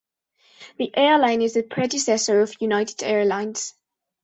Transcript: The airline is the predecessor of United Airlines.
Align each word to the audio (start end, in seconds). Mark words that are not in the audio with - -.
The 0.79 0.89
airline 0.97 1.43
is 1.43 1.53
the 1.53 1.61
predecessor 1.61 2.41
of 2.41 2.59
United 2.59 3.03
Airlines. 3.03 3.75